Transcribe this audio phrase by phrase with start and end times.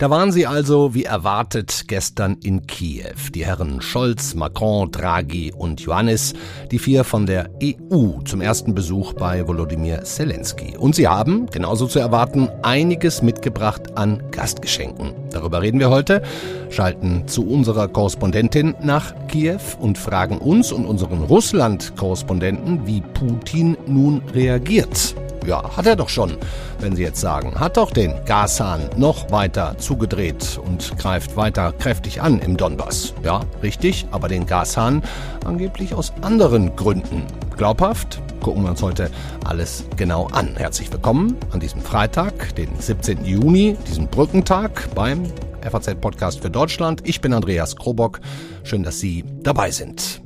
[0.00, 3.32] Da waren sie also, wie erwartet, gestern in Kiew.
[3.34, 6.32] Die Herren Scholz, Macron, Draghi und Johannes,
[6.70, 10.74] die vier von der EU zum ersten Besuch bei Volodymyr Zelensky.
[10.74, 15.12] Und sie haben, genauso zu erwarten, einiges mitgebracht an Gastgeschenken.
[15.32, 16.22] Darüber reden wir heute,
[16.70, 24.22] schalten zu unserer Korrespondentin nach Kiew und fragen uns und unseren Russland-Korrespondenten, wie Putin nun
[24.32, 25.14] reagiert.
[25.50, 26.36] Ja, hat er doch schon,
[26.78, 27.58] wenn Sie jetzt sagen.
[27.58, 33.14] Hat doch den Gashahn noch weiter zugedreht und greift weiter kräftig an im Donbass.
[33.24, 35.02] Ja, richtig, aber den Gashahn
[35.44, 37.26] angeblich aus anderen Gründen.
[37.56, 38.22] Glaubhaft?
[38.40, 39.10] Gucken wir uns heute
[39.44, 40.54] alles genau an.
[40.54, 43.24] Herzlich willkommen an diesem Freitag, den 17.
[43.24, 45.24] Juni, diesem Brückentag beim
[45.68, 47.00] FAZ-Podcast für Deutschland.
[47.08, 48.20] Ich bin Andreas Krobock.
[48.62, 50.22] Schön, dass Sie dabei sind.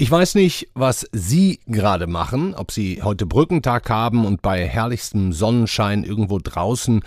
[0.00, 5.32] Ich weiß nicht, was Sie gerade machen, ob Sie heute Brückentag haben und bei herrlichstem
[5.32, 7.02] Sonnenschein irgendwo draußen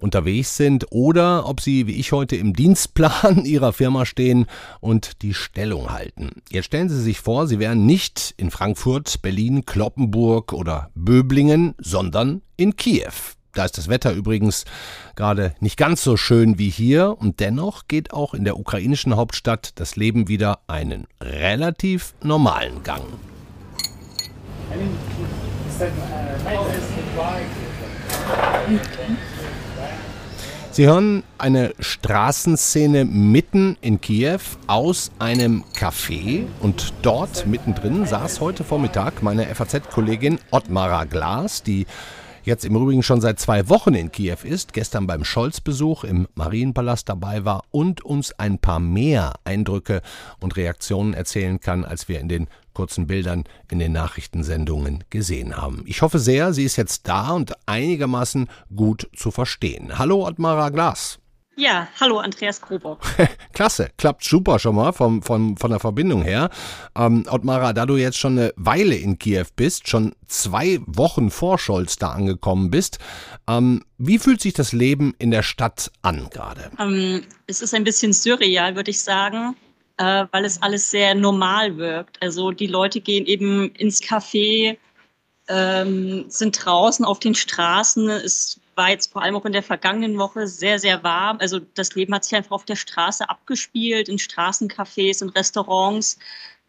[0.00, 4.46] unterwegs sind oder ob Sie wie ich heute im Dienstplan Ihrer Firma stehen
[4.80, 6.42] und die Stellung halten.
[6.50, 12.42] Jetzt stellen Sie sich vor, Sie wären nicht in Frankfurt, Berlin, Kloppenburg oder Böblingen, sondern
[12.56, 13.36] in Kiew.
[13.54, 14.64] Da ist das Wetter übrigens
[15.14, 19.72] gerade nicht ganz so schön wie hier und dennoch geht auch in der ukrainischen Hauptstadt
[19.74, 23.02] das Leben wieder einen relativ normalen Gang.
[30.70, 38.64] Sie hören eine Straßenszene mitten in Kiew aus einem Café und dort mittendrin saß heute
[38.64, 41.86] Vormittag meine FAZ-Kollegin Ottmara Glas, die
[42.44, 47.08] jetzt im Übrigen schon seit zwei Wochen in Kiew ist, gestern beim Scholz-Besuch im Marienpalast
[47.08, 50.02] dabei war und uns ein paar mehr Eindrücke
[50.40, 55.84] und Reaktionen erzählen kann, als wir in den kurzen Bildern in den Nachrichtensendungen gesehen haben.
[55.86, 59.98] Ich hoffe sehr, sie ist jetzt da und einigermaßen gut zu verstehen.
[59.98, 61.21] Hallo Ottmara Glas.
[61.62, 62.98] Ja, hallo Andreas Krobock.
[63.52, 66.50] Klasse, klappt super schon mal vom, vom, von der Verbindung her.
[66.96, 71.60] Ähm, Ottmara, da du jetzt schon eine Weile in Kiew bist, schon zwei Wochen vor
[71.60, 72.98] Scholz da angekommen bist,
[73.48, 76.72] ähm, wie fühlt sich das Leben in der Stadt an gerade?
[76.80, 79.54] Ähm, es ist ein bisschen surreal, würde ich sagen,
[79.98, 82.20] äh, weil es alles sehr normal wirkt.
[82.20, 84.78] Also die Leute gehen eben ins Café,
[85.46, 88.10] ähm, sind draußen auf den Straßen.
[88.10, 91.38] Es war jetzt vor allem auch in der vergangenen Woche sehr, sehr warm.
[91.40, 96.18] Also das Leben hat sich einfach auf der Straße abgespielt, in Straßencafés, in Restaurants.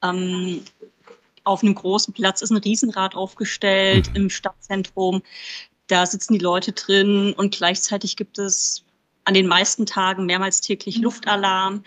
[0.02, 0.64] Ähm,
[1.44, 4.16] auf einem großen Platz ist ein Riesenrad aufgestellt mhm.
[4.16, 5.22] im Stadtzentrum.
[5.88, 8.84] Da sitzen die Leute drin und gleichzeitig gibt es
[9.26, 11.04] an den meisten Tagen mehrmals täglich mhm.
[11.04, 11.84] Luftalarm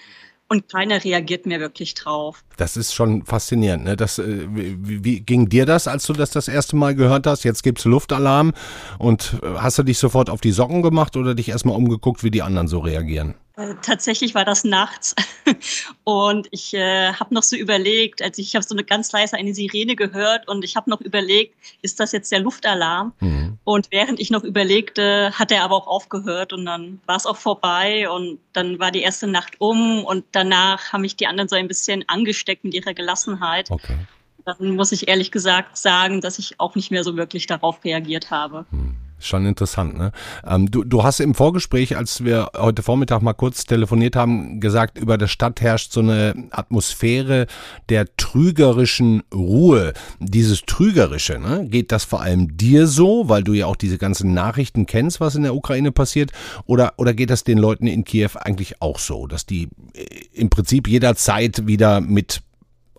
[0.48, 2.44] und keiner reagiert mehr wirklich drauf.
[2.56, 3.84] Das ist schon faszinierend.
[3.84, 3.96] Ne?
[3.96, 7.44] Das, äh, wie, wie, ging dir das, als du das das erste Mal gehört hast?
[7.44, 8.52] Jetzt gibt's Luftalarm
[8.98, 12.30] und äh, hast du dich sofort auf die Socken gemacht oder dich erstmal umgeguckt, wie
[12.30, 13.34] die anderen so reagieren?
[13.56, 15.16] Äh, tatsächlich war das nachts
[16.04, 19.36] und ich äh, habe noch so überlegt, als ich, ich habe so eine ganz leise
[19.36, 23.14] eine Sirene gehört und ich habe noch überlegt, ist das jetzt der Luftalarm?
[23.20, 23.58] Mhm.
[23.64, 27.38] Und während ich noch überlegte, hat er aber auch aufgehört und dann war es auch
[27.38, 31.56] vorbei und dann war die erste Nacht um und danach haben mich die anderen so
[31.56, 33.70] ein bisschen angesteckt mit ihrer Gelassenheit.
[33.70, 33.96] Okay.
[34.44, 38.30] Dann muss ich ehrlich gesagt sagen, dass ich auch nicht mehr so wirklich darauf reagiert
[38.30, 38.66] habe.
[38.70, 38.96] Mhm.
[39.18, 40.12] Schon interessant, ne?
[40.46, 44.98] Ähm, du, du hast im Vorgespräch, als wir heute Vormittag mal kurz telefoniert haben, gesagt,
[44.98, 47.46] über der Stadt herrscht so eine Atmosphäre
[47.88, 49.94] der trügerischen Ruhe.
[50.20, 51.66] Dieses Trügerische, ne?
[51.66, 55.34] Geht das vor allem dir so, weil du ja auch diese ganzen Nachrichten kennst, was
[55.34, 56.32] in der Ukraine passiert?
[56.66, 60.04] Oder, oder geht das den Leuten in Kiew eigentlich auch so, dass die äh,
[60.34, 62.42] im Prinzip jederzeit wieder mit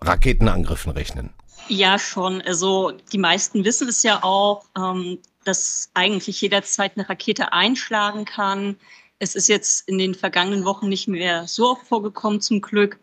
[0.00, 1.30] Raketenangriffen rechnen?
[1.68, 2.40] Ja, schon.
[2.42, 4.64] Also die meisten wissen es ja auch.
[4.76, 8.76] Ähm, dass eigentlich jederzeit eine Rakete einschlagen kann.
[9.18, 12.98] Es ist jetzt in den vergangenen Wochen nicht mehr so oft vorgekommen, zum Glück.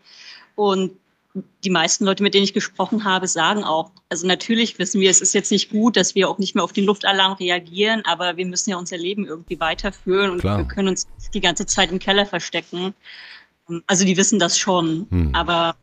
[0.54, 0.92] Und
[1.64, 5.20] die meisten Leute, mit denen ich gesprochen habe, sagen auch, also natürlich wissen wir, es
[5.20, 8.46] ist jetzt nicht gut, dass wir auch nicht mehr auf den Luftalarm reagieren, aber wir
[8.46, 10.58] müssen ja unser Leben irgendwie weiterführen und Klar.
[10.58, 12.94] wir können uns die ganze Zeit im Keller verstecken.
[13.86, 15.34] Also die wissen das schon, hm.
[15.34, 15.76] aber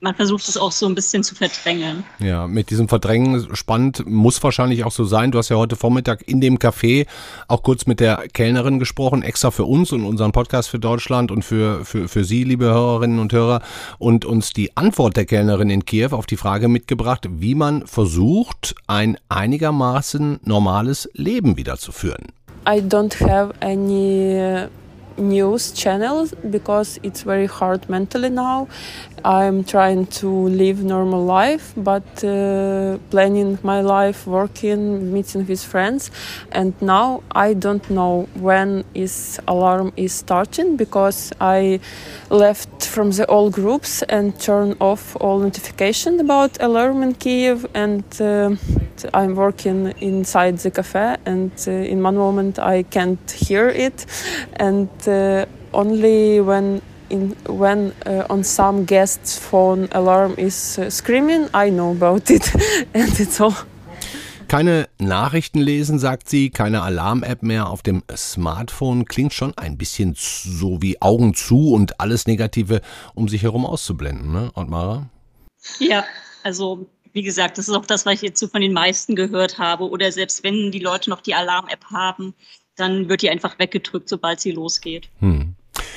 [0.00, 2.04] man versucht es auch so ein bisschen zu verdrängen.
[2.20, 5.32] Ja, mit diesem Verdrängen spannend muss wahrscheinlich auch so sein.
[5.32, 7.06] Du hast ja heute Vormittag in dem Café
[7.48, 11.44] auch kurz mit der Kellnerin gesprochen, extra für uns und unseren Podcast für Deutschland und
[11.44, 13.60] für, für, für Sie, liebe Hörerinnen und Hörer,
[13.98, 18.76] und uns die Antwort der Kellnerin in Kiew auf die Frage mitgebracht, wie man versucht,
[18.86, 22.26] ein einigermaßen normales Leben wiederzuführen.
[22.66, 24.68] I don't have any
[25.18, 28.68] news channel because it's very hard mentally now.
[29.24, 36.10] I'm trying to live normal life, but uh, planning my life, working, meeting with friends,
[36.52, 41.80] and now I don't know when is alarm is starting because I
[42.30, 48.04] left from the all groups and turned off all notification about alarm in Kiev, and
[48.20, 48.54] uh,
[49.14, 54.06] I'm working inside the cafe, and uh, in one moment I can't hear it,
[54.56, 61.48] and uh, only when in, when uh, on some guest's phone alarm is uh, screaming,
[61.54, 62.52] I know about it,
[62.94, 63.54] and it's all.
[64.48, 69.04] Keine Nachrichten lesen, sagt sie, keine Alarm-App mehr auf dem Smartphone.
[69.04, 72.80] Klingt schon ein bisschen so wie Augen zu und alles Negative
[73.14, 75.10] um sich herum auszublenden, ne, Ottmara?
[75.80, 76.04] Ja,
[76.44, 79.58] also wie gesagt, das ist auch das, was ich jetzt so von den meisten gehört
[79.58, 79.88] habe.
[79.90, 82.34] Oder selbst wenn die Leute noch die Alarm-App haben,
[82.78, 85.08] dann wird die einfach weggedrückt, sobald sie losgeht.
[85.20, 85.54] Hm.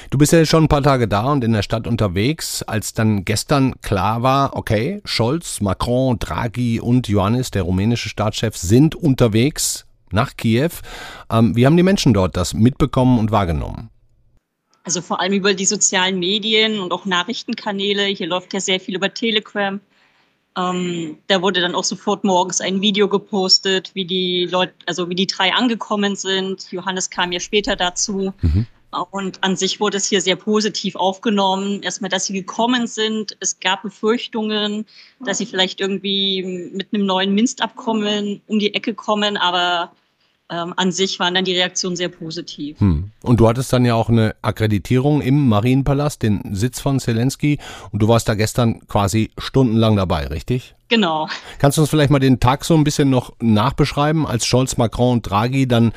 [0.10, 3.24] Du bist ja schon ein paar Tage da und in der Stadt unterwegs, als dann
[3.24, 10.36] gestern klar war, okay, Scholz, Macron, Draghi und Ioannis, der rumänische Staatschef, sind unterwegs nach
[10.36, 10.72] Kiew.
[11.32, 13.90] Ähm, wie haben die Menschen dort das mitbekommen und wahrgenommen?
[14.84, 18.06] Also vor allem über die sozialen Medien und auch Nachrichtenkanäle.
[18.06, 19.80] Hier läuft ja sehr viel über Telegram.
[20.58, 25.16] Ähm, da wurde dann auch sofort morgens ein Video gepostet, wie die Leute, also wie
[25.16, 26.72] die drei angekommen sind.
[26.72, 28.34] Johannes kam ja später dazu.
[28.42, 28.68] Mhm.
[29.12, 31.82] Und an sich wurde es hier sehr positiv aufgenommen.
[31.82, 33.38] Erstmal, dass sie gekommen sind.
[33.40, 34.86] Es gab Befürchtungen,
[35.22, 39.94] dass sie vielleicht irgendwie mit einem neuen Minstabkommen um die Ecke kommen, aber
[40.52, 42.80] ähm, an sich waren dann die Reaktionen sehr positiv.
[42.80, 43.12] Hm.
[43.24, 47.58] Und du hattest dann ja auch eine Akkreditierung im Marienpalast, den Sitz von Zelensky.
[47.92, 50.76] Und du warst da gestern quasi stundenlang dabei, richtig?
[50.90, 51.30] Genau.
[51.60, 55.14] Kannst du uns vielleicht mal den Tag so ein bisschen noch nachbeschreiben, als Scholz, Macron
[55.14, 55.94] und Draghi dann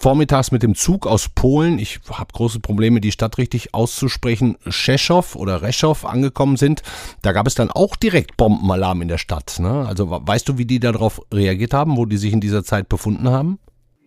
[0.00, 5.36] vormittags mit dem Zug aus Polen, ich habe große Probleme, die Stadt richtig auszusprechen, Rzeszow
[5.36, 6.82] oder Reschow angekommen sind.
[7.20, 9.58] Da gab es dann auch direkt Bombenalarm in der Stadt.
[9.58, 9.84] Ne?
[9.86, 13.28] Also weißt du, wie die darauf reagiert haben, wo die sich in dieser Zeit befunden
[13.28, 13.58] haben?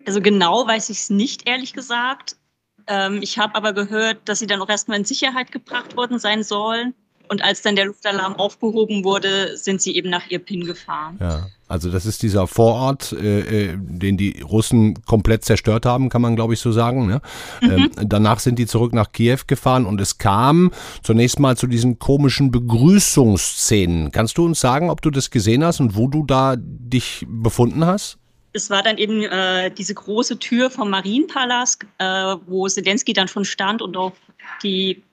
[0.05, 2.35] Also genau weiß ich es nicht, ehrlich gesagt.
[2.87, 6.43] Ähm, ich habe aber gehört, dass sie dann auch erstmal in Sicherheit gebracht worden sein
[6.43, 6.93] sollen.
[7.29, 11.17] Und als dann der Luftalarm aufgehoben wurde, sind sie eben nach Irpin gefahren.
[11.21, 16.21] Ja, also das ist dieser Vorort, äh, äh den die Russen komplett zerstört haben, kann
[16.21, 17.07] man glaube ich so sagen.
[17.07, 17.21] Ne?
[17.61, 17.69] Mhm.
[17.73, 20.71] Ähm, danach sind die zurück nach Kiew gefahren und es kam
[21.01, 24.11] zunächst mal zu diesen komischen Begrüßungsszenen.
[24.11, 27.85] Kannst du uns sagen, ob du das gesehen hast und wo du da dich befunden
[27.85, 28.19] hast?
[28.53, 32.05] Es war dann eben äh, diese große Tür vom Marienpalast, äh,
[32.45, 34.13] wo Zelensky dann schon stand und auf
[34.61, 35.03] die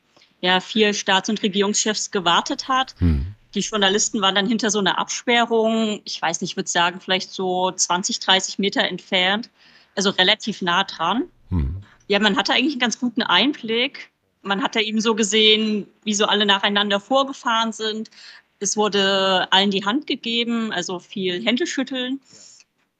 [0.42, 2.94] ja, vier Staats- und Regierungschefs gewartet hat.
[2.98, 3.34] Hm.
[3.54, 7.31] Die Journalisten waren dann hinter so einer Absperrung, ich weiß nicht, ich würde sagen, vielleicht
[7.31, 9.50] so 20, 30 Meter entfernt,
[9.96, 11.25] also relativ nah dran.
[11.48, 11.82] Hm.
[12.08, 14.10] Ja, man hatte eigentlich einen ganz guten Einblick.
[14.42, 18.10] Man hat da eben so gesehen, wie so alle nacheinander vorgefahren sind.
[18.58, 22.20] Es wurde allen die Hand gegeben, also viel Händeschütteln.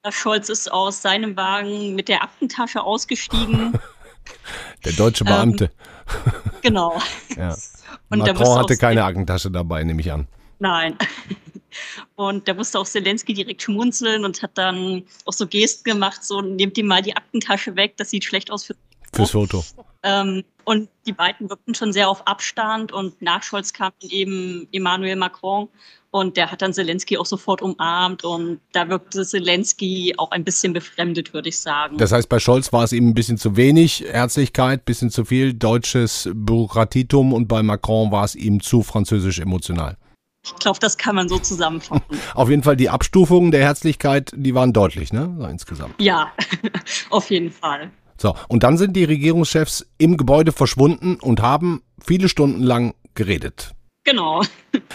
[0.09, 3.79] Scholz ist aus seinem Wagen mit der Aktentasche ausgestiegen.
[4.85, 5.65] Der deutsche Beamte.
[5.65, 6.33] Ähm,
[6.63, 7.03] genau.
[7.37, 7.57] ja.
[8.11, 10.27] Und Macron hatte keine Aktentasche dabei, nehme ich an.
[10.59, 10.97] Nein.
[12.17, 16.43] Und da musste auch Zelensky direkt schmunzeln und hat dann auch so Gesten gemacht, so
[16.43, 18.75] nehmt ihm mal die Aktentasche weg, das sieht schlecht aus für
[19.13, 19.65] fürs Foto.
[20.03, 25.17] Ähm, und die beiden wirkten schon sehr auf Abstand und nach Scholz kam eben Emmanuel
[25.17, 25.69] Macron
[26.11, 30.73] und der hat dann Zelensky auch sofort umarmt und da wirkte Zelensky auch ein bisschen
[30.73, 31.99] befremdet, würde ich sagen.
[31.99, 35.25] Das heißt, bei Scholz war es ihm ein bisschen zu wenig Herzlichkeit, ein bisschen zu
[35.25, 39.97] viel deutsches Bürokratietum und bei Macron war es ihm zu französisch emotional.
[40.43, 42.03] Ich glaube, das kann man so zusammenfassen.
[42.35, 45.49] Auf jeden Fall die Abstufungen der Herzlichkeit, die waren deutlich, ne?
[45.51, 46.01] Insgesamt.
[46.01, 46.33] Ja,
[47.11, 47.91] auf jeden Fall.
[48.21, 53.75] So, und dann sind die Regierungschefs im Gebäude verschwunden und haben viele Stunden lang geredet.
[54.05, 54.43] Genau.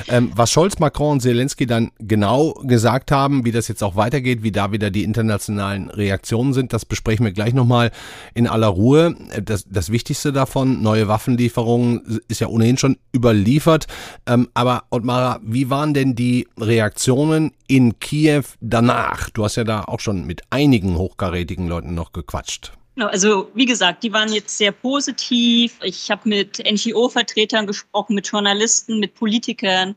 [0.08, 4.44] Ähm, was Scholz, Macron und Zelensky dann genau gesagt haben, wie das jetzt auch weitergeht,
[4.44, 7.92] wie da wieder die internationalen Reaktionen sind, das besprechen wir gleich nochmal
[8.34, 9.16] in aller Ruhe.
[9.44, 13.88] Das, das Wichtigste davon, neue Waffenlieferungen, ist ja ohnehin schon überliefert.
[14.28, 19.30] Ähm, aber Ottmara, wie waren denn die Reaktionen in Kiew danach?
[19.32, 22.74] Du hast ja da auch schon mit einigen hochkarätigen Leuten noch gequatscht.
[22.96, 25.80] Genau, also wie gesagt, die waren jetzt sehr positiv.
[25.84, 29.96] Ich habe mit NGO-Vertretern gesprochen, mit Journalisten, mit Politikern.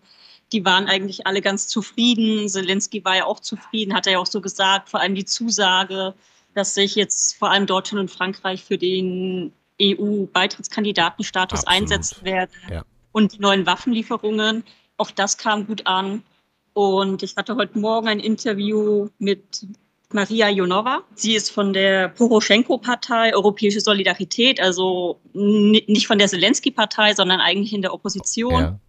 [0.52, 2.48] Die waren eigentlich alle ganz zufrieden.
[2.48, 4.88] Zelensky war ja auch zufrieden, hat er ja auch so gesagt.
[4.88, 6.14] Vor allem die Zusage,
[6.54, 12.50] dass sich jetzt vor allem Deutschland und Frankreich für den EU-Beitrittskandidatenstatus einsetzen werden.
[12.68, 12.84] Ja.
[13.12, 14.64] Und die neuen Waffenlieferungen,
[14.96, 16.24] auch das kam gut an.
[16.72, 19.66] Und ich hatte heute Morgen ein Interview mit
[20.12, 21.02] Maria Jonova.
[21.14, 27.82] Sie ist von der Poroschenko-Partei Europäische Solidarität, also nicht von der Zelensky-Partei, sondern eigentlich in
[27.82, 28.60] der Opposition.
[28.60, 28.80] Ja.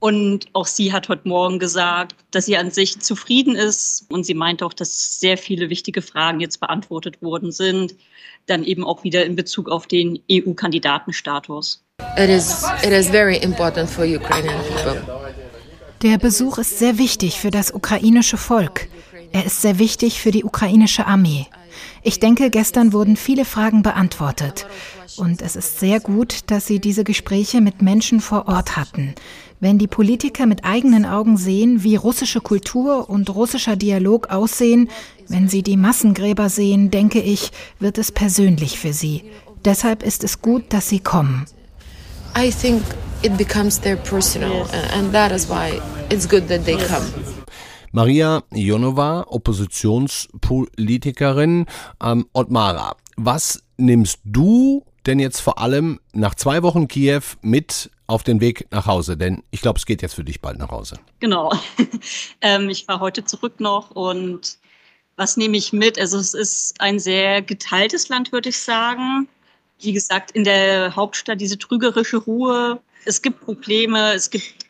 [0.00, 4.04] Und auch sie hat heute Morgen gesagt, dass sie an sich zufrieden ist.
[4.10, 7.94] Und sie meint auch, dass sehr viele wichtige Fragen jetzt beantwortet worden sind.
[8.46, 11.82] Dann eben auch wieder in Bezug auf den EU-Kandidatenstatus.
[12.18, 15.00] It is, it is very important for Ukrainian people.
[16.02, 18.88] Der Besuch ist sehr wichtig für das ukrainische Volk.
[19.34, 21.46] Er ist sehr wichtig für die ukrainische Armee.
[22.04, 24.64] Ich denke, gestern wurden viele Fragen beantwortet.
[25.16, 29.16] Und es ist sehr gut, dass Sie diese Gespräche mit Menschen vor Ort hatten.
[29.58, 34.88] Wenn die Politiker mit eigenen Augen sehen, wie russische Kultur und russischer Dialog aussehen,
[35.26, 37.50] wenn sie die Massengräber sehen, denke ich,
[37.80, 39.24] wird es persönlich für sie.
[39.64, 41.46] Deshalb ist es gut, dass sie kommen.
[42.38, 42.82] I think
[43.22, 47.33] it becomes their personal and that is why it's good that they come.
[47.94, 51.66] Maria Jonova, Oppositionspolitikerin.
[52.02, 58.24] Ähm, Otmara, was nimmst du denn jetzt vor allem nach zwei Wochen Kiew mit auf
[58.24, 59.16] den Weg nach Hause?
[59.16, 60.98] Denn ich glaube, es geht jetzt für dich bald nach Hause.
[61.20, 61.52] Genau.
[62.40, 64.58] ähm, ich fahre heute zurück noch und
[65.14, 65.96] was nehme ich mit?
[65.96, 69.28] Also es ist ein sehr geteiltes Land, würde ich sagen.
[69.78, 72.80] Wie gesagt, in der Hauptstadt diese trügerische Ruhe.
[73.04, 74.63] Es gibt Probleme, es gibt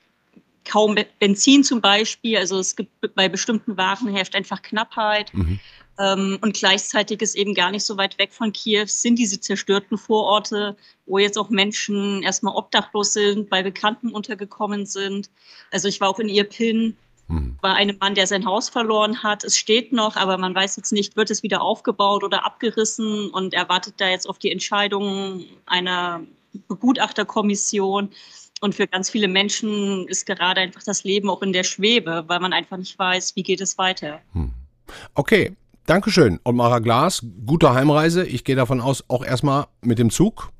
[0.64, 2.36] kaum Benzin zum Beispiel.
[2.36, 5.32] Also es gibt bei bestimmten Waren herrscht einfach Knappheit.
[5.34, 5.60] Mhm.
[5.98, 9.96] Ähm, und gleichzeitig ist eben gar nicht so weit weg von Kiew sind diese zerstörten
[9.96, 15.30] Vororte, wo jetzt auch Menschen erstmal obdachlos sind, bei Bekannten untergekommen sind.
[15.70, 16.96] Also ich war auch in Irpin
[17.28, 17.58] mhm.
[17.62, 19.44] bei einem Mann, der sein Haus verloren hat.
[19.44, 23.54] Es steht noch, aber man weiß jetzt nicht, wird es wieder aufgebaut oder abgerissen und
[23.54, 26.22] er wartet da jetzt auf die Entscheidung einer
[26.68, 28.10] Begutachterkommission.
[28.64, 32.40] Und für ganz viele Menschen ist gerade einfach das Leben auch in der Schwebe, weil
[32.40, 34.20] man einfach nicht weiß, wie geht es weiter.
[34.32, 34.52] Hm.
[35.14, 35.52] Okay,
[35.84, 36.40] Dankeschön.
[36.44, 38.24] Und Mara Glas, gute Heimreise.
[38.24, 40.50] Ich gehe davon aus, auch erstmal mit dem Zug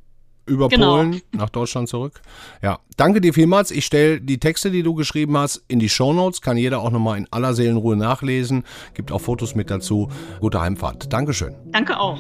[0.45, 0.97] über genau.
[0.97, 2.21] Polen nach Deutschland zurück.
[2.61, 3.71] Ja, danke dir vielmals.
[3.71, 6.43] Ich stelle die Texte, die du geschrieben hast, in die Shownotes.
[6.43, 8.65] Kann jeder auch nochmal in aller Seelenruhe nachlesen.
[8.93, 10.11] Gibt auch Fotos mit dazu.
[10.41, 11.11] Gute Heimfahrt.
[11.11, 11.55] Dankeschön.
[11.73, 12.19] Danke auch.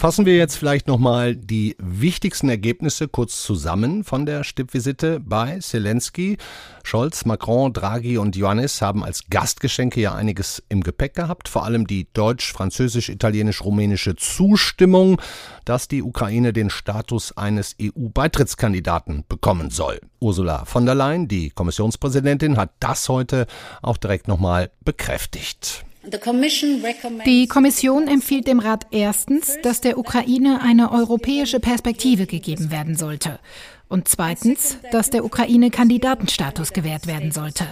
[0.00, 6.36] Fassen wir jetzt vielleicht nochmal die wichtigsten Ergebnisse kurz zusammen von der Stippvisite bei Zelensky.
[6.84, 11.88] Scholz, Macron, Draghi und Ioannis haben als Gastgeschenke ja einiges im Gepäck gehabt, vor allem
[11.88, 15.20] die deutsch, französisch, italienisch, rumänische Zustimmung,
[15.64, 20.00] dass die Ukraine den Status eines EU-Beitrittskandidaten bekommen soll.
[20.20, 23.48] Ursula von der Leyen, die Kommissionspräsidentin, hat das heute
[23.82, 25.87] auch direkt nochmal bekräftigt.
[27.26, 33.38] Die Kommission empfiehlt dem Rat erstens, dass der Ukraine eine europäische Perspektive gegeben werden sollte
[33.88, 37.64] und zweitens, dass der Ukraine Kandidatenstatus gewährt werden sollte.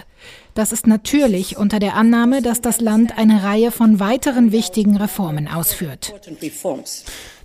[0.54, 5.48] Das ist natürlich unter der Annahme, dass das Land eine Reihe von weiteren wichtigen Reformen
[5.48, 6.14] ausführt.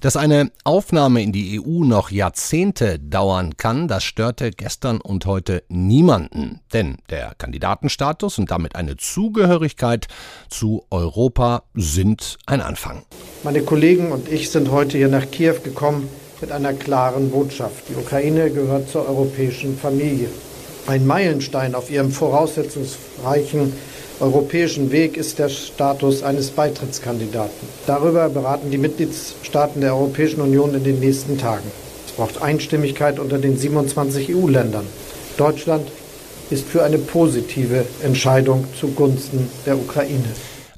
[0.01, 5.61] Dass eine Aufnahme in die EU noch Jahrzehnte dauern kann, das störte gestern und heute
[5.69, 6.59] niemanden.
[6.73, 10.07] Denn der Kandidatenstatus und damit eine Zugehörigkeit
[10.49, 13.03] zu Europa sind ein Anfang.
[13.43, 16.09] Meine Kollegen und ich sind heute hier nach Kiew gekommen
[16.41, 17.87] mit einer klaren Botschaft.
[17.89, 20.29] Die Ukraine gehört zur europäischen Familie.
[20.87, 23.73] Ein Meilenstein auf ihrem voraussetzungsreichen
[24.21, 27.67] europäischen Weg ist der Status eines Beitrittskandidaten.
[27.87, 31.69] Darüber beraten die Mitgliedstaaten der Europäischen Union in den nächsten Tagen.
[32.05, 34.85] Es braucht Einstimmigkeit unter den 27 EU-Ländern.
[35.37, 35.87] Deutschland
[36.51, 40.29] ist für eine positive Entscheidung zugunsten der Ukraine.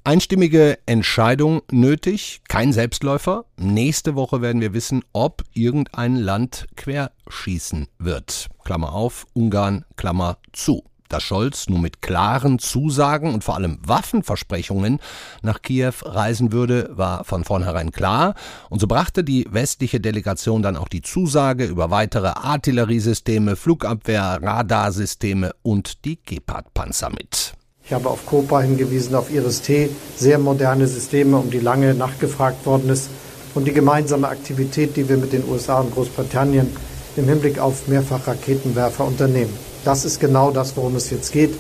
[0.06, 3.46] Einstimmige Entscheidung nötig, kein Selbstläufer.
[3.58, 8.48] Nächste Woche werden wir wissen, ob irgendein Land querschießen wird.
[8.64, 10.84] Klammer auf, Ungarn, Klammer zu.
[11.14, 15.00] Dass Scholz nun mit klaren Zusagen und vor allem Waffenversprechungen
[15.44, 18.34] nach Kiew reisen würde, war von vornherein klar.
[18.72, 25.52] Und so brachte die westliche Delegation dann auch die Zusage über weitere Artilleriesysteme, Flugabwehr, Radarsysteme
[25.62, 27.54] und die Gepard-Panzer mit.
[27.86, 32.90] Ich habe auf COPA hingewiesen, auf Iris-T, sehr moderne Systeme, um die lange nachgefragt worden
[32.90, 33.12] ist.
[33.54, 36.76] Und die gemeinsame Aktivität, die wir mit den USA und Großbritannien
[37.18, 39.73] im Hinblick auf Mehrfachraketenwerfer unternehmen.
[39.84, 41.54] Das ist genau das, worum es jetzt geht.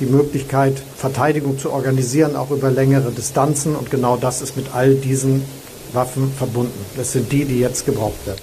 [0.00, 3.76] Die Möglichkeit, Verteidigung zu organisieren, auch über längere Distanzen.
[3.76, 5.42] Und genau das ist mit all diesen
[5.92, 6.84] Waffen verbunden.
[6.96, 8.42] Das sind die, die jetzt gebraucht werden.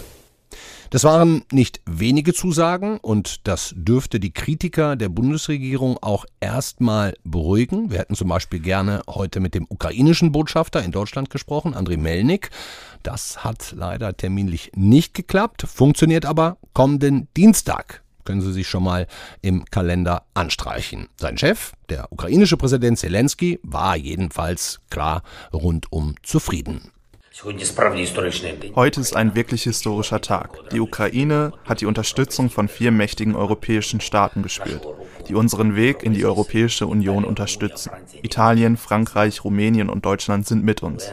[0.92, 7.92] Das waren nicht wenige Zusagen und das dürfte die Kritiker der Bundesregierung auch erstmal beruhigen.
[7.92, 12.50] Wir hätten zum Beispiel gerne heute mit dem ukrainischen Botschafter in Deutschland gesprochen, Andriy Melnik.
[13.04, 18.05] Das hat leider terminlich nicht geklappt, funktioniert aber kommenden Dienstag.
[18.26, 19.08] Können Sie sich schon mal
[19.42, 21.08] im Kalender anstreichen.
[21.18, 26.92] Sein Chef, der ukrainische Präsident Zelensky, war jedenfalls klar rundum zufrieden.
[27.44, 30.70] Heute ist ein wirklich historischer Tag.
[30.72, 34.88] Die Ukraine hat die Unterstützung von vier mächtigen europäischen Staaten gespürt,
[35.28, 37.92] die unseren Weg in die Europäische Union unterstützen.
[38.22, 41.12] Italien, Frankreich, Rumänien und Deutschland sind mit uns.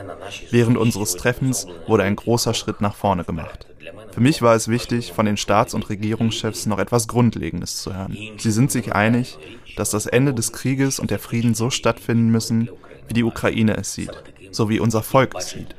[0.53, 3.67] Während unseres Treffens wurde ein großer Schritt nach vorne gemacht.
[4.13, 8.17] Für mich war es wichtig, von den Staats- und Regierungschefs noch etwas Grundlegendes zu hören.
[8.39, 9.39] Sie sind sich einig,
[9.77, 12.69] dass das Ende des Krieges und der Frieden so stattfinden müssen,
[13.09, 14.13] wie die Ukraine es sieht,
[14.51, 15.75] so wie unser Volk es sieht.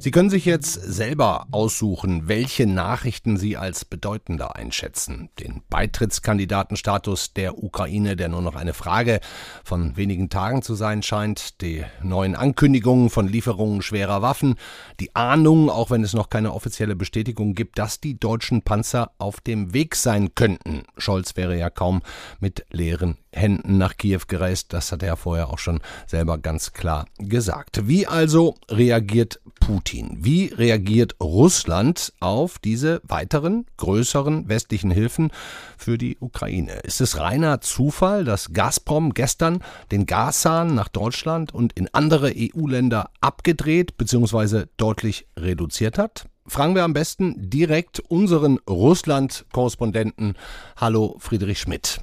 [0.00, 5.28] Sie können sich jetzt selber aussuchen, welche Nachrichten Sie als bedeutender einschätzen.
[5.40, 9.18] Den Beitrittskandidatenstatus der Ukraine, der nur noch eine Frage
[9.64, 14.54] von wenigen Tagen zu sein scheint, die neuen Ankündigungen von Lieferungen schwerer Waffen,
[15.00, 19.40] die Ahnung, auch wenn es noch keine offizielle Bestätigung gibt, dass die deutschen Panzer auf
[19.40, 20.84] dem Weg sein könnten.
[20.96, 22.02] Scholz wäre ja kaum
[22.38, 27.06] mit leeren Händen nach Kiew gereist, das hat er vorher auch schon selber ganz klar
[27.18, 27.88] gesagt.
[27.88, 29.87] Wie also reagiert Putin?
[29.94, 35.30] Wie reagiert Russland auf diese weiteren, größeren westlichen Hilfen
[35.78, 36.80] für die Ukraine?
[36.82, 43.10] Ist es reiner Zufall, dass Gazprom gestern den Gashahn nach Deutschland und in andere EU-Länder
[43.20, 44.66] abgedreht bzw.
[44.76, 46.26] deutlich reduziert hat?
[46.46, 50.34] Fragen wir am besten direkt unseren Russland-Korrespondenten.
[50.76, 52.00] Hallo Friedrich Schmidt.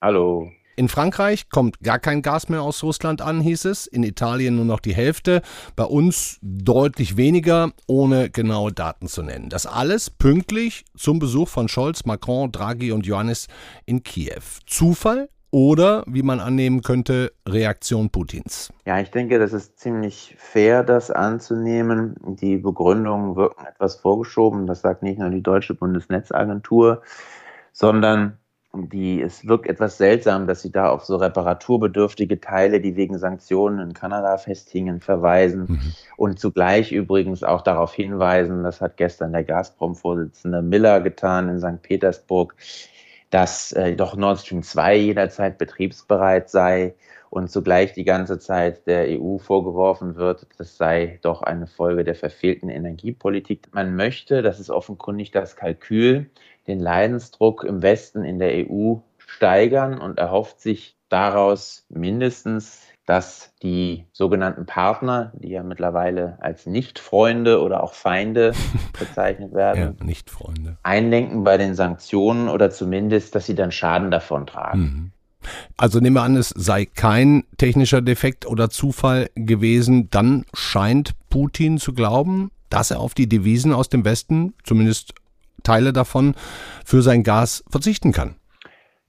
[0.00, 0.50] Hallo.
[0.76, 3.86] In Frankreich kommt gar kein Gas mehr aus Russland an, hieß es.
[3.86, 5.42] In Italien nur noch die Hälfte.
[5.76, 9.50] Bei uns deutlich weniger, ohne genaue Daten zu nennen.
[9.50, 13.46] Das alles pünktlich zum Besuch von Scholz, Macron, Draghi und Johannes
[13.86, 14.42] in Kiew.
[14.66, 15.28] Zufall?
[15.52, 18.72] Oder, wie man annehmen könnte, Reaktion Putins?
[18.86, 22.16] Ja, ich denke, das ist ziemlich fair, das anzunehmen.
[22.40, 24.66] Die Begründungen wirken etwas vorgeschoben.
[24.66, 27.02] Das sagt nicht nur die deutsche Bundesnetzagentur,
[27.72, 28.38] sondern
[28.76, 33.78] die, es wirkt etwas seltsam, dass sie da auf so reparaturbedürftige Teile, die wegen Sanktionen
[33.78, 35.92] in Kanada festhingen, verweisen mhm.
[36.16, 41.82] und zugleich übrigens auch darauf hinweisen, das hat gestern der Gazprom-Vorsitzende Miller getan in St.
[41.82, 42.54] Petersburg,
[43.30, 46.94] dass äh, doch Nord Stream 2 jederzeit betriebsbereit sei
[47.34, 52.14] und zugleich die ganze Zeit der EU vorgeworfen wird, das sei doch eine Folge der
[52.14, 53.66] verfehlten Energiepolitik.
[53.72, 56.30] Man möchte, das ist offenkundig das Kalkül,
[56.66, 64.06] den Leidensdruck im Westen in der EU steigern und erhofft sich daraus mindestens, dass die
[64.12, 68.52] sogenannten Partner, die ja mittlerweile als Nicht-Freunde oder auch Feinde
[68.98, 74.46] bezeichnet werden, ja, Nicht-Freunde, einlenken bei den Sanktionen oder zumindest, dass sie dann Schaden davon
[74.46, 74.80] tragen.
[74.80, 75.10] Mhm.
[75.76, 81.76] Also nehmen wir an, es sei kein technischer Defekt oder Zufall gewesen, dann scheint Putin
[81.76, 85.14] zu glauben, dass er auf die Devisen aus dem Westen, zumindest
[85.64, 86.36] Teile davon
[86.84, 88.36] für sein Gas verzichten kann.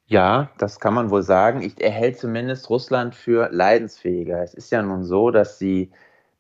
[0.08, 1.62] Ja, das kann man wohl sagen.
[1.62, 4.42] Ich, er hält zumindest Russland für leidensfähiger.
[4.44, 5.92] Es ist ja nun so, dass sie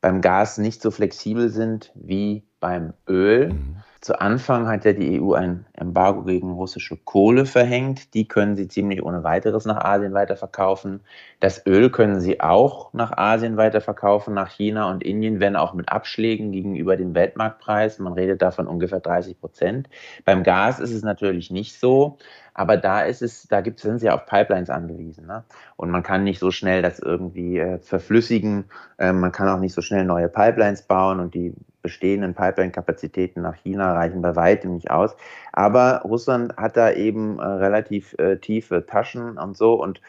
[0.01, 3.53] beim Gas nicht so flexibel sind wie beim Öl.
[3.53, 3.77] Mhm.
[4.05, 8.13] Zu Anfang hat ja die EU ein Embargo gegen russische Kohle verhängt.
[8.13, 11.01] Die können sie ziemlich ohne weiteres nach Asien weiterverkaufen.
[11.39, 15.89] Das Öl können sie auch nach Asien weiterverkaufen, nach China und Indien, wenn auch mit
[15.89, 17.97] Abschlägen gegenüber dem Weltmarktpreis.
[17.97, 19.89] Man redet davon ungefähr 30 Prozent.
[20.23, 22.19] Beim Gas ist es natürlich nicht so.
[22.53, 25.25] Aber da ist es, da gibt, sind sie auf Pipelines angewiesen.
[25.25, 25.43] Ne?
[25.77, 28.65] Und man kann nicht so schnell das irgendwie äh, verflüssigen.
[28.99, 33.55] Äh, man kann auch nicht so schnell neue Pipelines bauen und die bestehenden Pipeline-Kapazitäten nach
[33.55, 35.15] China reichen bei weitem nicht aus.
[35.53, 40.01] Aber Russland hat da eben äh, relativ äh, tiefe Taschen und so und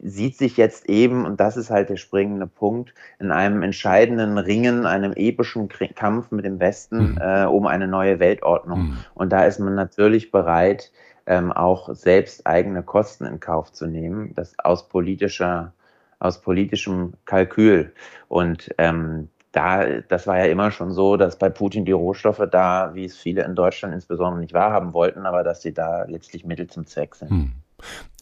[0.00, 4.86] sieht sich jetzt eben, und das ist halt der springende Punkt, in einem entscheidenden Ringen,
[4.86, 7.18] einem epischen Kampf mit dem Westen mhm.
[7.20, 8.80] äh, um eine neue Weltordnung.
[8.80, 8.98] Mhm.
[9.14, 10.92] Und da ist man natürlich bereit,
[11.26, 15.72] ähm, auch selbst eigene Kosten in Kauf zu nehmen, das aus politischer,
[16.18, 17.92] aus politischem Kalkül.
[18.28, 22.94] Und ähm, da, das war ja immer schon so, dass bei Putin die Rohstoffe da,
[22.94, 26.66] wie es viele in Deutschland insbesondere nicht wahrhaben wollten, aber dass sie da letztlich Mittel
[26.66, 27.30] zum Zweck sind.
[27.30, 27.52] Hm.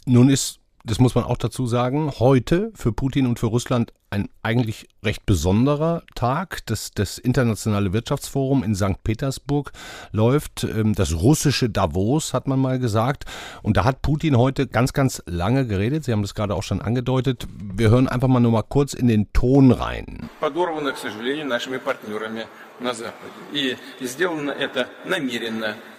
[0.07, 4.30] Nun ist das muss man auch dazu sagen, heute für Putin und für Russland ein
[4.44, 6.60] eigentlich recht besonderer Tag.
[6.68, 9.04] Das, das Internationale Wirtschaftsforum in St.
[9.04, 9.72] Petersburg
[10.12, 10.64] läuft.
[10.64, 13.26] Ähm, das russische Davos, hat man mal gesagt.
[13.64, 16.06] Und da hat Putin heute ganz, ganz lange geredet.
[16.06, 17.48] Sie haben das gerade auch schon angedeutet.
[17.60, 20.30] Wir hören einfach mal nur mal kurz in den Ton rein.
[20.40, 22.46] Подорвано, к сожалению, нашими партнерами
[22.80, 23.34] на Западе.
[23.54, 25.76] И сделано это намеренно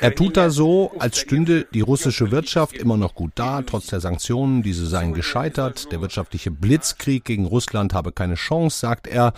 [0.00, 4.00] Er tut da so, als stünde die russische Wirtschaft immer noch gut da, trotz der
[4.00, 4.62] Sanktionen.
[4.62, 5.90] Diese seien gescheitert.
[5.90, 9.32] Der wirtschaftliche Blitzkrieg gegen Russland habe keine Chance, sagt er.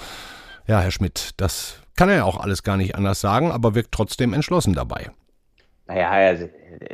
[0.66, 3.92] Ja, Herr Schmidt, das kann er ja auch alles gar nicht anders sagen, aber wirkt
[3.92, 5.10] trotzdem entschlossen dabei.
[5.90, 6.48] Naja, also,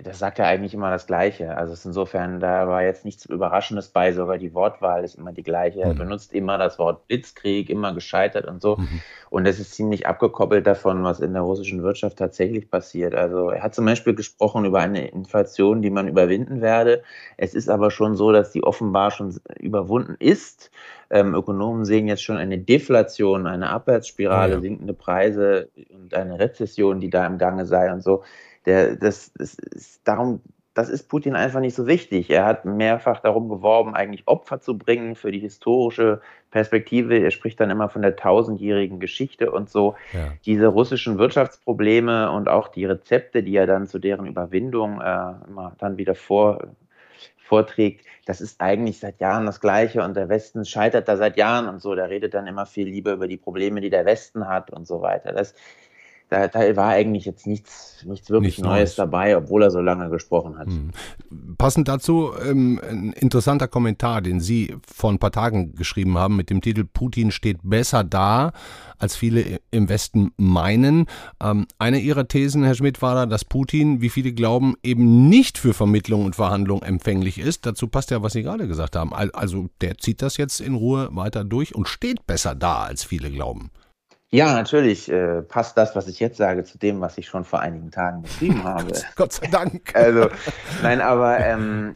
[0.05, 1.55] das sagt ja eigentlich immer das Gleiche.
[1.55, 5.83] Also insofern, da war jetzt nichts Überraschendes bei, sogar die Wortwahl ist immer die gleiche.
[5.83, 5.99] Er mhm.
[5.99, 8.77] benutzt immer das Wort Blitzkrieg, immer gescheitert und so.
[8.77, 9.03] Mhm.
[9.29, 13.15] Und das ist ziemlich abgekoppelt davon, was in der russischen Wirtschaft tatsächlich passiert.
[13.15, 17.03] Also er hat zum Beispiel gesprochen über eine Inflation, die man überwinden werde.
[17.37, 20.71] Es ist aber schon so, dass die offenbar schon überwunden ist.
[21.11, 24.61] Ähm, Ökonomen sehen jetzt schon eine Deflation, eine Abwärtsspirale, ja.
[24.61, 28.23] sinkende Preise und eine Rezession, die da im Gange sei und so
[28.67, 30.41] der, das, das ist darum,
[30.77, 32.29] das ist Putin einfach nicht so wichtig.
[32.29, 37.17] Er hat mehrfach darum geworben, eigentlich Opfer zu bringen für die historische Perspektive.
[37.17, 39.95] Er spricht dann immer von der tausendjährigen Geschichte und so.
[40.13, 40.35] Ja.
[40.45, 45.75] Diese russischen Wirtschaftsprobleme und auch die Rezepte, die er dann zu deren Überwindung äh, immer
[45.79, 46.75] dann wieder vor,
[47.39, 51.69] vorträgt, das ist eigentlich seit Jahren das Gleiche und der Westen scheitert da seit Jahren
[51.69, 51.95] und so.
[51.95, 55.01] Der redet dann immer viel lieber über die Probleme, die der Westen hat und so
[55.01, 55.33] weiter.
[55.33, 55.55] Das,
[56.29, 59.81] da, da war eigentlich jetzt nichts, nichts wirklich Nicht Neues, Neues dabei, obwohl er so
[59.81, 60.67] lange gesprochen hat.
[60.67, 60.91] Hm.
[61.57, 66.51] Passend dazu ähm, ein interessanter Kommentar, den Sie vor ein paar Tagen geschrieben haben mit
[66.51, 68.53] dem Titel Putin steht besser da,
[68.99, 71.07] als viele im Westen meinen.
[71.41, 75.59] Ähm, eine Ihrer Thesen, Herr Schmidt, war da, dass Putin, wie viele glauben, eben nicht
[75.59, 77.67] für Vermittlung und Verhandlung empfänglich ist.
[77.67, 79.13] Dazu passt ja, was Sie gerade gesagt haben.
[79.13, 83.31] Also der zieht das jetzt in Ruhe weiter durch und steht besser da, als viele
[83.31, 83.71] glauben.
[84.31, 87.61] Ja, natürlich äh, passt das, was ich jetzt sage, zu dem, was ich schon vor
[87.61, 88.93] einigen Tagen geschrieben habe.
[89.15, 89.95] Gott sei Dank.
[89.95, 90.29] Also,
[90.83, 91.95] nein, aber ähm,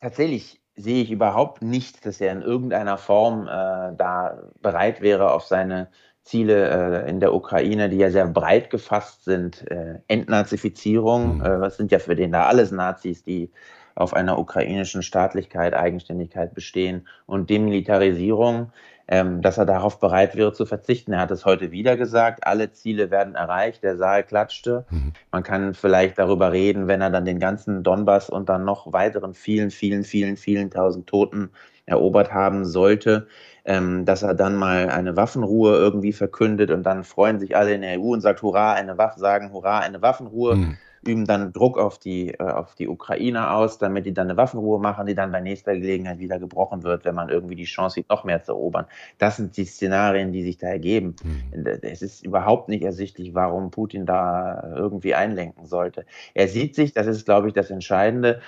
[0.00, 5.44] tatsächlich sehe ich überhaupt nicht, dass er in irgendeiner Form äh, da bereit wäre, auf
[5.44, 5.88] seine
[6.22, 11.44] Ziele äh, in der Ukraine, die ja sehr breit gefasst sind, äh, Entnazifizierung, mhm.
[11.44, 13.50] äh, was sind ja für den da alles Nazis, die
[13.94, 18.72] auf einer ukrainischen Staatlichkeit, Eigenständigkeit bestehen und Demilitarisierung,
[19.10, 21.12] dass er darauf bereit wäre zu verzichten.
[21.12, 24.84] Er hat es heute wieder gesagt, alle Ziele werden erreicht, der Saal klatschte.
[24.88, 25.12] Mhm.
[25.32, 29.34] Man kann vielleicht darüber reden, wenn er dann den ganzen Donbass und dann noch weiteren
[29.34, 31.50] vielen, vielen, vielen, vielen tausend Toten
[31.86, 33.26] erobert haben sollte,
[33.64, 37.82] ähm, dass er dann mal eine Waffenruhe irgendwie verkündet und dann freuen sich alle in
[37.82, 40.54] der EU und sagt Hurra, eine Waffe, sagen Hurra, eine Waffenruhe.
[40.54, 44.36] Mhm üben dann Druck auf die, äh, auf die Ukrainer aus, damit die dann eine
[44.36, 47.94] Waffenruhe machen, die dann bei nächster Gelegenheit wieder gebrochen wird, wenn man irgendwie die Chance
[47.94, 48.86] sieht, noch mehr zu erobern.
[49.18, 51.16] Das sind die Szenarien, die sich da ergeben.
[51.22, 51.66] Mhm.
[51.82, 56.04] Es ist überhaupt nicht ersichtlich, warum Putin da irgendwie einlenken sollte.
[56.34, 58.40] Er sieht sich, das ist, glaube ich, das Entscheidende,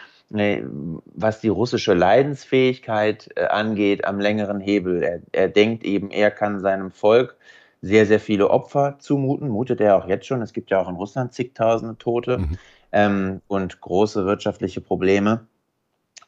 [1.14, 5.02] was die russische Leidensfähigkeit äh, angeht, am längeren Hebel.
[5.02, 7.36] Er, er denkt eben, er kann seinem Volk
[7.82, 10.40] sehr, sehr viele Opfer zumuten, mutet er auch jetzt schon.
[10.40, 12.58] Es gibt ja auch in Russland zigtausende Tote mhm.
[12.92, 15.48] ähm, und große wirtschaftliche Probleme.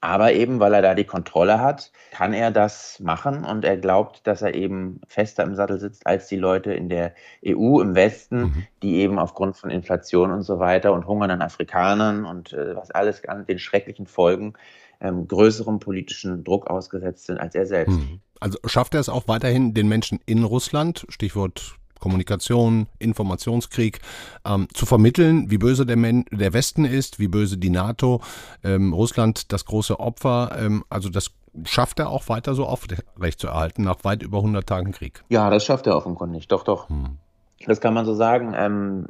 [0.01, 4.27] Aber eben, weil er da die Kontrolle hat, kann er das machen und er glaubt,
[4.27, 7.15] dass er eben fester im Sattel sitzt als die Leute in der
[7.47, 8.67] EU im Westen, mhm.
[8.83, 13.27] die eben aufgrund von Inflation und so weiter und hungernden Afrikanern und äh, was alles
[13.27, 14.53] an den schrecklichen Folgen
[15.01, 17.99] ähm, größerem politischen Druck ausgesetzt sind als er selbst.
[17.99, 18.21] Mhm.
[18.41, 24.01] Also schafft er es auch weiterhin, den Menschen in Russland, Stichwort Kommunikation, Informationskrieg,
[24.45, 28.21] ähm, zu vermitteln, wie böse der, Men der Westen ist, wie böse die NATO,
[28.63, 30.55] ähm, Russland das große Opfer.
[30.59, 31.31] Ähm, also das
[31.65, 35.25] schafft er auch weiter so aufrecht zu erhalten nach weit über 100 Tagen Krieg.
[35.31, 36.47] Ja, das schafft er offenkundig.
[36.49, 36.91] Doch, doch.
[36.91, 37.17] Hm.
[37.67, 38.53] Das kann man so sagen.
[38.55, 39.07] Ähm,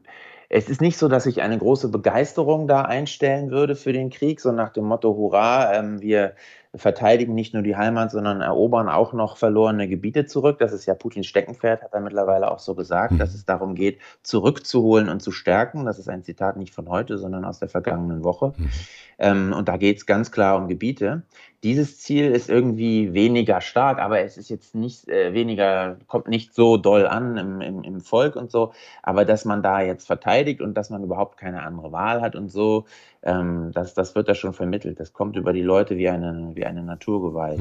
[0.49, 4.41] es ist nicht so, dass ich eine große Begeisterung da einstellen würde für den Krieg,
[4.41, 6.35] so nach dem Motto, hurra, ähm, wir
[6.77, 10.59] verteidigen nicht nur die Heimat, sondern erobern auch noch verlorene Gebiete zurück.
[10.59, 13.19] Das ist ja Putins Steckenpferd, hat er mittlerweile auch so gesagt, mhm.
[13.19, 15.85] dass es darum geht, zurückzuholen und zu stärken.
[15.85, 18.53] Das ist ein Zitat nicht von heute, sondern aus der vergangenen Woche.
[18.57, 18.71] Mhm.
[19.19, 21.23] Ähm, und da geht es ganz klar um Gebiete.
[21.63, 26.55] Dieses Ziel ist irgendwie weniger stark, aber es ist jetzt nicht äh, weniger, kommt nicht
[26.55, 28.73] so doll an im, im, im Volk und so.
[29.03, 32.51] Aber dass man da jetzt verteidigt und dass man überhaupt keine andere Wahl hat und
[32.51, 32.85] so,
[33.25, 35.01] ähm, das, das wird da schon vermittelt.
[35.01, 37.59] Das kommt über die Leute wie eine, wie eine Naturgewalt.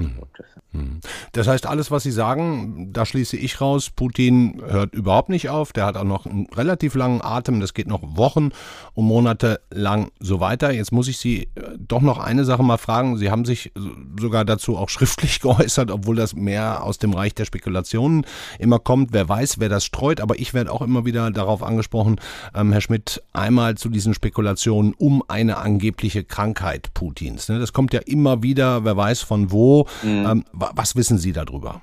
[0.71, 0.99] Hm.
[1.31, 5.71] Das heißt, alles, was Sie sagen, da schließe ich raus, Putin hört überhaupt nicht auf.
[5.71, 7.61] Der hat auch noch einen relativ langen Atem.
[7.61, 8.49] Das geht noch Wochen
[8.93, 10.71] und Monate lang so weiter.
[10.71, 13.17] Jetzt muss ich Sie äh, doch noch eine Sache mal fragen.
[13.17, 13.71] Sie haben sich
[14.19, 18.25] sogar dazu auch schriftlich geäußert, obwohl das mehr aus dem Reich der Spekulationen
[18.59, 19.13] immer kommt.
[19.13, 20.19] Wer weiß, wer das streut.
[20.19, 22.19] Aber ich werde auch immer wieder darauf angesprochen,
[22.53, 27.49] ähm, Herr Schmidt, einmal zu diesen Spekulationen um eine angebliche Krankheit Putins.
[27.49, 27.59] Ne?
[27.59, 29.87] Das kommt ja immer wieder, wer weiß von wo.
[30.01, 30.25] Mhm.
[30.25, 31.81] Ähm, was wissen Sie darüber?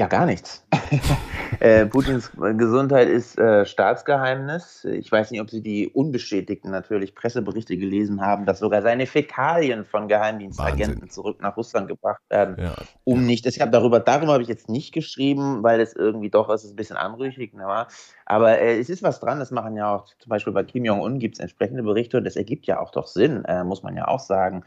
[0.00, 0.66] Ja, gar nichts.
[1.60, 4.86] äh, Putins Gesundheit ist äh, Staatsgeheimnis.
[4.86, 9.84] Ich weiß nicht, ob Sie die unbestätigten natürlich Presseberichte gelesen haben, dass sogar seine Fäkalien
[9.84, 11.10] von Geheimdienstagenten Wahnsinn.
[11.10, 12.76] zurück nach Russland gebracht werden, ja.
[13.04, 13.44] um nicht.
[13.44, 16.70] Ich habe darüber, darüber habe ich jetzt nicht geschrieben, weil es irgendwie doch es ist
[16.70, 17.88] ein bisschen anrüchig war.
[18.24, 19.38] Aber äh, es ist was dran.
[19.38, 22.24] Das machen ja auch zum Beispiel bei Kim Jong Un gibt es entsprechende Berichte und
[22.24, 24.64] das ergibt ja auch doch Sinn, äh, muss man ja auch sagen.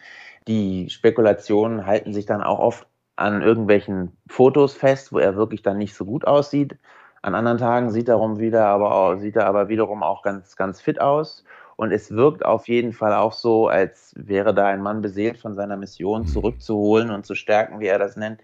[0.48, 5.78] Die Spekulationen halten sich dann auch oft an irgendwelchen Fotos fest, wo er wirklich dann
[5.78, 6.78] nicht so gut aussieht.
[7.21, 10.99] An anderen Tagen sieht er, wieder aber, sieht er aber wiederum auch ganz, ganz fit
[10.99, 11.43] aus.
[11.76, 15.56] Und es wirkt auf jeden Fall auch so, als wäre da ein Mann beseelt von
[15.56, 16.28] seiner Mission mhm.
[16.28, 18.41] zurückzuholen und zu stärken, wie er das nennt.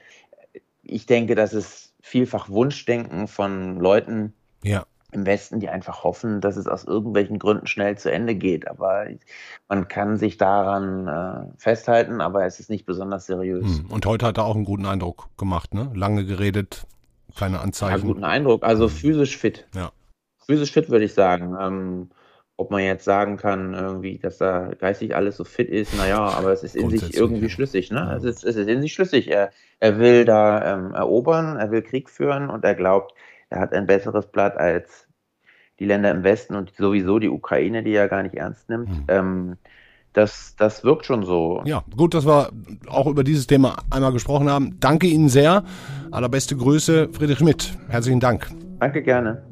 [0.84, 6.56] Ich denke, das ist vielfach Wunschdenken von Leuten, ja im Westen, die einfach hoffen, dass
[6.56, 8.68] es aus irgendwelchen Gründen schnell zu Ende geht.
[8.68, 9.08] Aber
[9.68, 13.80] man kann sich daran äh, festhalten, aber es ist nicht besonders seriös.
[13.80, 13.86] Hm.
[13.90, 15.92] Und heute hat er auch einen guten Eindruck gemacht, ne?
[15.96, 16.86] Lange geredet,
[17.36, 17.96] keine Anzeichen.
[17.96, 18.92] einen guten Eindruck, also hm.
[18.92, 19.68] physisch fit.
[19.74, 19.92] Ja.
[20.46, 21.56] Physisch fit würde ich sagen.
[21.60, 22.10] Ähm,
[22.60, 26.52] ob man jetzt sagen kann, irgendwie, dass da geistig alles so fit ist, naja, aber
[26.52, 27.50] es ist in sich irgendwie ja.
[27.50, 28.00] schlüssig, ne?
[28.00, 28.18] Ja.
[28.18, 29.30] Es, ist, es ist in sich schlüssig.
[29.30, 33.14] Er, er will da ähm, erobern, er will Krieg führen und er glaubt,
[33.50, 35.08] er hat ein besseres Blatt als
[35.80, 38.90] die Länder im Westen und sowieso die Ukraine, die er gar nicht ernst nimmt.
[38.90, 39.06] Mhm.
[39.08, 39.58] Ähm,
[40.14, 41.62] das, das wirkt schon so.
[41.66, 42.52] Ja, gut, dass wir
[42.88, 44.78] auch über dieses Thema einmal gesprochen haben.
[44.80, 45.64] Danke Ihnen sehr.
[46.12, 47.78] Allerbeste Grüße, Friedrich Schmidt.
[47.88, 48.50] Herzlichen Dank.
[48.80, 49.44] Danke gerne.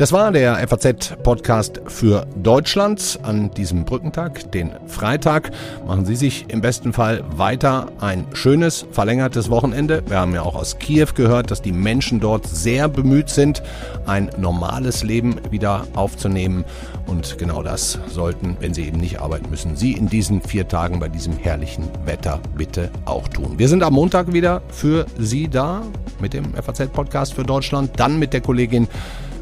[0.00, 5.50] Das war der FAZ-Podcast für Deutschland an diesem Brückentag, den Freitag.
[5.86, 10.02] Machen Sie sich im besten Fall weiter ein schönes, verlängertes Wochenende.
[10.06, 13.62] Wir haben ja auch aus Kiew gehört, dass die Menschen dort sehr bemüht sind,
[14.06, 16.64] ein normales Leben wieder aufzunehmen.
[17.06, 20.98] Und genau das sollten, wenn Sie eben nicht arbeiten müssen, Sie in diesen vier Tagen
[20.98, 23.58] bei diesem herrlichen Wetter bitte auch tun.
[23.58, 25.82] Wir sind am Montag wieder für Sie da
[26.22, 28.88] mit dem FAZ-Podcast für Deutschland, dann mit der Kollegin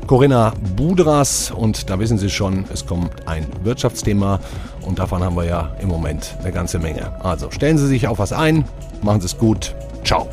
[0.08, 4.40] Corinna Budras und da wissen Sie schon, es kommt ein Wirtschaftsthema
[4.80, 7.22] und davon haben wir ja im Moment eine ganze Menge.
[7.22, 8.64] Also stellen Sie sich auf was ein,
[9.02, 9.74] machen Sie es gut.
[10.04, 10.26] Ciao.